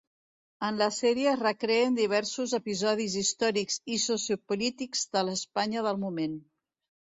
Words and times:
En 0.67 0.77
la 0.77 0.85
sèrie 0.93 1.27
es 1.31 1.41
recreen 1.41 1.97
diversos 1.99 2.55
episodis 2.59 3.19
històrics 3.21 3.77
i 3.97 3.99
sociopolítics 4.05 5.05
de 5.19 5.25
l'Espanya 5.29 5.85
del 5.91 6.03
moment. 6.07 6.35